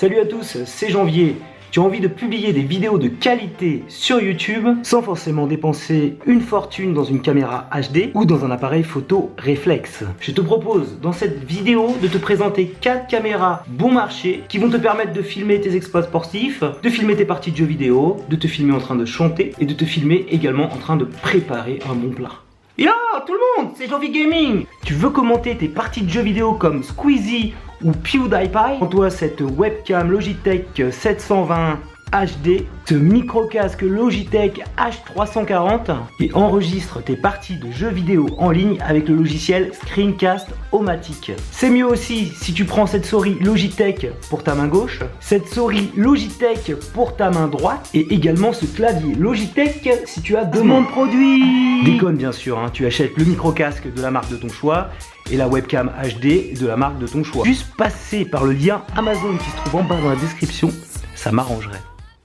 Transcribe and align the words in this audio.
Salut 0.00 0.20
à 0.20 0.26
tous, 0.26 0.58
c'est 0.64 0.90
Janvier. 0.90 1.34
Tu 1.72 1.80
as 1.80 1.82
envie 1.82 1.98
de 1.98 2.06
publier 2.06 2.52
des 2.52 2.62
vidéos 2.62 2.98
de 2.98 3.08
qualité 3.08 3.82
sur 3.88 4.20
YouTube 4.20 4.68
sans 4.84 5.02
forcément 5.02 5.48
dépenser 5.48 6.18
une 6.24 6.40
fortune 6.40 6.94
dans 6.94 7.02
une 7.02 7.20
caméra 7.20 7.68
HD 7.72 8.12
ou 8.14 8.24
dans 8.24 8.44
un 8.44 8.52
appareil 8.52 8.84
photo 8.84 9.32
réflexe. 9.36 10.04
Je 10.20 10.30
te 10.30 10.40
propose 10.40 11.00
dans 11.00 11.10
cette 11.10 11.42
vidéo 11.42 11.96
de 12.00 12.06
te 12.06 12.16
présenter 12.16 12.66
4 12.80 13.08
caméras 13.08 13.64
bon 13.66 13.90
marché 13.90 14.44
qui 14.48 14.58
vont 14.58 14.70
te 14.70 14.76
permettre 14.76 15.12
de 15.14 15.20
filmer 15.20 15.60
tes 15.60 15.74
exploits 15.74 16.04
sportifs, 16.04 16.62
de 16.80 16.88
filmer 16.90 17.16
tes 17.16 17.24
parties 17.24 17.50
de 17.50 17.56
jeux 17.56 17.64
vidéo, 17.64 18.18
de 18.28 18.36
te 18.36 18.46
filmer 18.46 18.74
en 18.74 18.78
train 18.78 18.94
de 18.94 19.04
chanter 19.04 19.52
et 19.58 19.66
de 19.66 19.74
te 19.74 19.84
filmer 19.84 20.26
également 20.30 20.72
en 20.72 20.76
train 20.76 20.96
de 20.96 21.06
préparer 21.06 21.80
un 21.90 21.96
bon 21.96 22.10
plat. 22.10 22.34
Yo 22.78 22.92
tout 23.26 23.32
le 23.32 23.64
monde, 23.64 23.72
c'est 23.76 23.88
Janvier 23.88 24.10
Gaming 24.10 24.64
Tu 24.84 24.94
veux 24.94 25.10
commenter 25.10 25.56
tes 25.56 25.66
parties 25.66 26.02
de 26.02 26.08
jeux 26.08 26.22
vidéo 26.22 26.52
comme 26.52 26.84
Squeezie 26.84 27.52
ou 27.82 27.92
PewDiePie 27.92 28.76
Prends-toi 28.78 29.10
cette 29.10 29.40
webcam 29.40 30.10
Logitech 30.10 30.82
720 30.90 31.78
HD, 32.10 32.64
ce 32.86 32.94
micro-casque 32.94 33.82
Logitech 33.82 34.64
H340 34.78 35.94
et 36.20 36.32
enregistre 36.32 37.02
tes 37.02 37.16
parties 37.16 37.56
de 37.56 37.70
jeux 37.70 37.90
vidéo 37.90 38.28
en 38.38 38.50
ligne 38.50 38.78
avec 38.80 39.08
le 39.08 39.16
logiciel 39.16 39.72
Screencast 39.74 40.48
Omatic. 40.72 41.32
C'est 41.50 41.70
mieux 41.70 41.86
aussi 41.86 42.32
si 42.34 42.54
tu 42.54 42.64
prends 42.64 42.86
cette 42.86 43.04
souris 43.04 43.36
Logitech 43.40 44.06
pour 44.30 44.42
ta 44.42 44.54
main 44.54 44.68
gauche, 44.68 45.00
cette 45.20 45.48
souris 45.48 45.90
Logitech 45.96 46.72
pour 46.94 47.14
ta 47.16 47.30
main 47.30 47.46
droite 47.46 47.90
et 47.92 48.06
également 48.10 48.52
ce 48.52 48.64
clavier 48.64 49.14
Logitech 49.14 49.88
si 50.06 50.22
tu 50.22 50.36
as 50.36 50.44
deux 50.44 50.62
mains. 50.62 50.82
produit 50.82 51.84
Déconne 51.84 52.16
bien 52.16 52.32
sûr, 52.32 52.58
hein, 52.58 52.70
tu 52.72 52.86
achètes 52.86 53.16
le 53.16 53.24
micro-casque 53.24 53.92
de 53.92 54.00
la 54.00 54.10
marque 54.10 54.30
de 54.30 54.36
ton 54.36 54.48
choix 54.48 54.88
et 55.30 55.36
la 55.36 55.48
webcam 55.48 55.90
HD 56.02 56.58
de 56.58 56.66
la 56.66 56.76
marque 56.76 56.98
de 56.98 57.06
ton 57.06 57.24
choix. 57.24 57.44
Juste 57.44 57.66
passer 57.76 58.24
par 58.24 58.44
le 58.44 58.52
lien 58.52 58.82
Amazon 58.96 59.36
qui 59.36 59.50
se 59.50 59.56
trouve 59.56 59.80
en 59.80 59.84
bas 59.84 60.00
dans 60.00 60.10
la 60.10 60.16
description, 60.16 60.70
ça 61.14 61.32
m'arrangerait. 61.32 61.80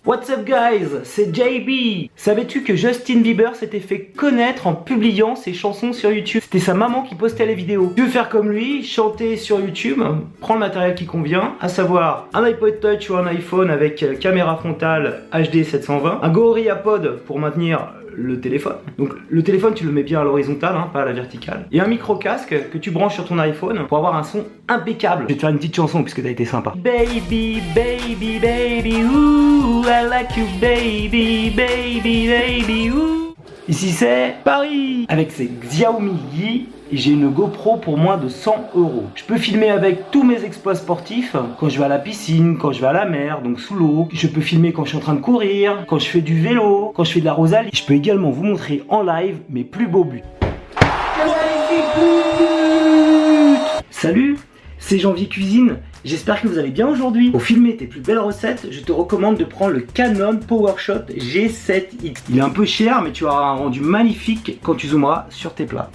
What's 0.05 0.30
up 0.30 0.43
guys, 0.43 0.99
c'est 1.05 1.34
JB 1.34 2.09
Savais-tu 2.17 2.64
que 2.64 2.75
Justin 2.75 3.22
Bieber 3.22 3.55
s'était 3.55 3.80
fait 3.80 4.02
connaître 4.02 4.67
en 4.67 4.73
publiant 4.73 5.38
ses 5.38 5.53
chansons 5.53 5.94
sur 5.94 6.11
YouTube? 6.11 6.41
C'était 6.44 6.59
sa 6.59 6.73
maman 6.73 7.03
qui 7.03 7.16
postait 7.16 7.45
les 7.45 7.55
vidéos. 7.55 7.94
Tu 7.95 8.02
veux 8.02 8.09
faire 8.09 8.28
comme 8.28 8.52
lui, 8.52 8.83
chanter 8.83 9.38
sur 9.38 9.61
YouTube, 9.61 10.03
prends 10.41 10.55
le 10.55 10.59
matériel 10.59 10.95
qui 10.95 11.05
convient, 11.05 11.53
à 11.61 11.69
savoir 11.69 12.28
un 12.33 12.44
iPod 12.44 12.81
Touch 12.81 13.09
ou 13.11 13.16
un 13.16 13.25
iPhone 13.28 13.69
avec 13.69 14.19
caméra 14.19 14.58
frontale 14.58 15.23
HD 15.31 15.63
720, 15.63 16.19
un 16.22 16.30
GoRiaPod 16.30 17.19
pour 17.25 17.39
maintenir 17.39 17.94
le 18.16 18.39
téléphone. 18.39 18.75
Donc 18.97 19.13
le 19.30 19.44
téléphone 19.44 19.73
tu 19.73 19.85
le 19.85 19.91
mets 19.91 20.03
bien 20.03 20.22
à 20.22 20.23
l'horizontale, 20.23 20.75
hein, 20.75 20.89
pas 20.91 21.02
à 21.02 21.06
la 21.06 21.13
verticale. 21.13 21.67
Et 21.72 21.80
un 21.80 21.88
micro 21.88 22.16
casque 22.16 22.56
que 22.72 22.78
tu 22.78 22.91
branches 22.91 23.16
sur 23.16 23.25
ton 23.25 23.39
iPhone 23.39 23.88
pour 23.88 23.97
avoir 23.97 24.16
un 24.16 24.23
son 24.23 24.45
impeccable. 24.67 25.23
Je 25.23 25.28
vais 25.30 25.35
te 25.35 25.41
faire 25.41 25.50
une 25.50 25.58
petite 25.58 25.75
chanson 25.75 26.03
puisque 26.03 26.23
t'as 26.23 26.30
été 26.30 26.45
sympa. 26.45 26.73
Baby, 26.75 27.61
baby, 27.75 28.39
baby, 28.39 29.03
ooh, 29.03 29.81
I 29.95 30.08
like 30.08 30.36
you, 30.36 30.47
baby, 30.59 31.52
baby, 31.55 32.27
baby, 32.27 32.89
ooh. 32.89 33.36
Ici 33.69 33.91
c'est 33.91 34.33
Paris 34.44 35.05
avec 35.08 35.31
ses 35.31 35.45
Xiaomi 35.45 36.16
Yi 36.33 36.69
j'ai 36.91 37.11
une 37.11 37.30
GoPro 37.30 37.77
pour 37.77 37.95
moins 38.00 38.17
de 38.17 38.27
100 38.27 38.72
euros. 38.75 39.03
Je 39.13 39.23
peux 39.23 39.38
filmer 39.38 39.69
avec 39.69 40.09
tous 40.09 40.23
mes 40.23 40.44
exploits 40.44 40.73
sportifs 40.73 41.35
quand 41.59 41.69
je 41.69 41.77
vais 41.77 41.85
à 41.85 41.89
la 41.89 42.00
piscine, 42.00 42.58
quand 42.58 42.72
je 42.72 42.81
vais 42.81 42.88
à 42.88 42.94
la 42.94 43.05
mer, 43.05 43.44
donc 43.44 43.59
sous 43.59 43.75
l'eau. 43.75 44.08
Je 44.11 44.25
peux 44.25 44.41
filmer 44.41 44.73
quand 44.73 44.83
je 44.83 44.89
suis 44.89 44.97
en 44.97 45.02
train 45.02 45.13
de 45.13 45.22
courir, 45.22 45.85
quand 45.88 46.00
je 46.00 46.07
fais 46.07 46.22
du 46.22 46.41
vélo, 46.41 46.91
quand 46.95 47.03
je 47.03 47.11
fais 47.11 47.19
de 47.19 47.25
la 47.25 47.33
rosalie. 47.33 47.69
Je 47.72 47.83
peux 47.83 47.94
également 47.94 48.31
vous 48.31 48.44
montrer 48.44 48.81
en 48.89 49.03
live 49.03 49.38
mes 49.52 49.63
plus 49.63 49.85
beaux 49.85 50.05
buts. 50.05 50.23
Salut, 53.91 54.39
c'est 54.86 55.00
Janvier 55.00 55.28
Cuisine. 55.28 55.78
J'espère 56.03 56.42
que 56.42 56.48
vous 56.48 56.58
allez 56.58 56.70
bien 56.70 56.89
aujourd'hui. 56.89 57.31
Pour 57.31 57.42
filmer 57.42 57.78
tes 57.78 57.88
plus 57.88 58.02
belles 58.02 58.20
recettes, 58.20 58.67
je 58.70 58.81
te 58.81 58.92
recommande 58.92 59.38
de 59.38 59.45
prendre 59.45 59.72
le 59.72 59.80
Canon 59.80 60.38
PowerShot 60.38 61.06
G7X. 61.09 62.17
Il 62.30 62.38
est 62.38 62.42
un 62.42 62.50
peu 62.50 62.66
cher, 62.66 63.02
mais 63.02 63.14
tu 63.14 63.23
auras 63.23 63.45
un 63.45 63.53
rendu 63.53 63.80
magnifique 63.80 64.59
quand 64.62 64.75
tu 64.75 64.88
zoomeras 64.88 65.28
sur 65.30 65.53
tes 65.53 65.66
plats. 65.66 65.90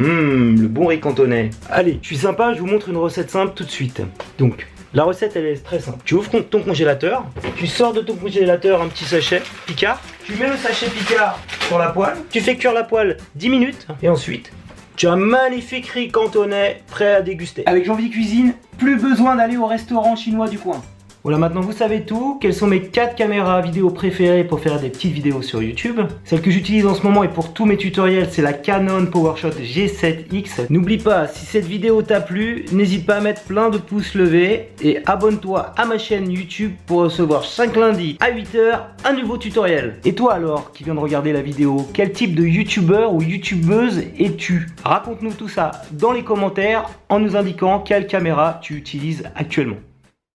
Hum, 0.00 0.60
le 0.60 0.68
bon 0.68 0.86
riz 0.86 1.00
cantonais. 1.00 1.48
Allez, 1.70 1.98
je 2.02 2.08
suis 2.08 2.18
sympa, 2.18 2.52
je 2.52 2.60
vous 2.60 2.66
montre 2.66 2.90
une 2.90 2.98
recette 2.98 3.30
simple 3.30 3.52
tout 3.54 3.64
de 3.64 3.70
suite. 3.70 4.02
Donc, 4.38 4.66
la 4.92 5.04
recette 5.04 5.34
elle 5.36 5.46
est 5.46 5.64
très 5.64 5.80
simple. 5.80 5.98
Tu 6.04 6.14
ouvres 6.14 6.30
ton 6.40 6.60
congélateur, 6.60 7.24
tu 7.56 7.66
sors 7.66 7.94
de 7.94 8.02
ton 8.02 8.16
congélateur 8.16 8.82
un 8.82 8.88
petit 8.88 9.04
sachet 9.04 9.42
Picard, 9.66 10.00
tu 10.24 10.34
mets 10.34 10.48
le 10.48 10.56
sachet 10.56 10.88
Picard 10.90 11.38
sur 11.66 11.78
la 11.78 11.88
poêle, 11.88 12.18
tu 12.30 12.40
fais 12.40 12.56
cuire 12.56 12.74
la 12.74 12.84
poêle 12.84 13.16
10 13.34 13.48
minutes 13.48 13.86
et 14.02 14.10
ensuite 14.10 14.52
tu 14.98 15.06
as 15.06 15.12
un 15.12 15.16
magnifique 15.16 15.86
riz 15.86 16.08
cantonais 16.08 16.82
prêt 16.88 17.14
à 17.14 17.22
déguster. 17.22 17.62
Avec 17.66 17.84
Janvier 17.84 18.10
Cuisine, 18.10 18.54
plus 18.78 18.96
besoin 18.96 19.36
d'aller 19.36 19.56
au 19.56 19.66
restaurant 19.66 20.16
chinois 20.16 20.48
du 20.48 20.58
coin. 20.58 20.82
Voilà, 21.24 21.38
maintenant 21.38 21.60
vous 21.60 21.72
savez 21.72 22.02
tout. 22.02 22.38
Quelles 22.40 22.54
sont 22.54 22.68
mes 22.68 22.80
4 22.80 23.16
caméras 23.16 23.60
vidéo 23.60 23.90
préférées 23.90 24.44
pour 24.44 24.60
faire 24.60 24.80
des 24.80 24.88
petites 24.88 25.12
vidéos 25.12 25.42
sur 25.42 25.62
YouTube? 25.62 26.00
Celle 26.24 26.40
que 26.40 26.50
j'utilise 26.50 26.86
en 26.86 26.94
ce 26.94 27.02
moment 27.02 27.24
et 27.24 27.28
pour 27.28 27.52
tous 27.52 27.66
mes 27.66 27.76
tutoriels, 27.76 28.28
c'est 28.30 28.40
la 28.40 28.52
Canon 28.52 29.06
PowerShot 29.06 29.50
G7X. 29.50 30.66
N'oublie 30.70 30.98
pas, 30.98 31.26
si 31.26 31.44
cette 31.44 31.66
vidéo 31.66 32.02
t'a 32.02 32.20
plu, 32.20 32.64
n'hésite 32.72 33.04
pas 33.04 33.16
à 33.16 33.20
mettre 33.20 33.42
plein 33.42 33.68
de 33.68 33.78
pouces 33.78 34.14
levés 34.14 34.68
et 34.80 35.00
abonne-toi 35.06 35.74
à 35.76 35.86
ma 35.86 35.98
chaîne 35.98 36.30
YouTube 36.30 36.72
pour 36.86 37.00
recevoir 37.00 37.42
chaque 37.42 37.76
lundi 37.76 38.16
à 38.20 38.30
8h 38.30 38.80
un 39.04 39.12
nouveau 39.12 39.38
tutoriel. 39.38 39.96
Et 40.04 40.14
toi 40.14 40.34
alors, 40.34 40.72
qui 40.72 40.84
viens 40.84 40.94
de 40.94 41.00
regarder 41.00 41.32
la 41.32 41.42
vidéo, 41.42 41.86
quel 41.92 42.12
type 42.12 42.36
de 42.36 42.44
YouTubeur 42.44 43.12
ou 43.12 43.22
YouTubeuse 43.22 44.04
es-tu? 44.18 44.68
Raconte-nous 44.84 45.32
tout 45.32 45.48
ça 45.48 45.72
dans 45.92 46.12
les 46.12 46.22
commentaires 46.22 46.88
en 47.08 47.18
nous 47.18 47.36
indiquant 47.36 47.80
quelle 47.80 48.06
caméra 48.06 48.60
tu 48.62 48.76
utilises 48.76 49.24
actuellement. 49.34 49.76